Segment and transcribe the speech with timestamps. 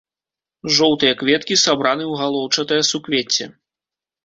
[0.77, 3.51] Жоўтыя кветкі сабраны ў галоўчатае суквецце.